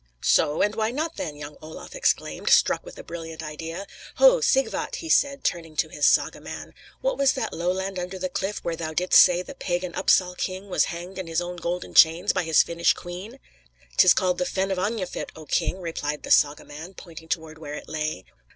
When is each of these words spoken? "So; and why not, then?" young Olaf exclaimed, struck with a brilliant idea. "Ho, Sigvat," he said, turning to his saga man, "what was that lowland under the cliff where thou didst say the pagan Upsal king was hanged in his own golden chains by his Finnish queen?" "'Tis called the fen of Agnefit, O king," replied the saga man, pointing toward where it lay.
"So; 0.23 0.63
and 0.63 0.73
why 0.73 0.89
not, 0.89 1.17
then?" 1.17 1.35
young 1.35 1.57
Olaf 1.61 1.93
exclaimed, 1.95 2.49
struck 2.49 2.83
with 2.83 2.97
a 2.97 3.03
brilliant 3.03 3.43
idea. 3.43 3.85
"Ho, 4.15 4.41
Sigvat," 4.41 4.95
he 4.95 5.09
said, 5.09 5.43
turning 5.43 5.75
to 5.75 5.89
his 5.89 6.07
saga 6.07 6.41
man, 6.41 6.73
"what 7.01 7.19
was 7.19 7.33
that 7.33 7.53
lowland 7.53 7.99
under 7.99 8.17
the 8.17 8.27
cliff 8.27 8.57
where 8.63 8.75
thou 8.75 8.93
didst 8.95 9.21
say 9.21 9.43
the 9.43 9.53
pagan 9.53 9.93
Upsal 9.93 10.33
king 10.37 10.69
was 10.69 10.85
hanged 10.85 11.19
in 11.19 11.27
his 11.27 11.39
own 11.39 11.57
golden 11.57 11.93
chains 11.93 12.33
by 12.33 12.41
his 12.45 12.63
Finnish 12.63 12.93
queen?" 12.93 13.39
"'Tis 13.97 14.15
called 14.15 14.39
the 14.39 14.45
fen 14.47 14.71
of 14.71 14.79
Agnefit, 14.79 15.29
O 15.35 15.45
king," 15.45 15.79
replied 15.79 16.23
the 16.23 16.31
saga 16.31 16.65
man, 16.65 16.95
pointing 16.95 17.27
toward 17.27 17.59
where 17.59 17.75
it 17.75 17.87
lay. 17.87 18.25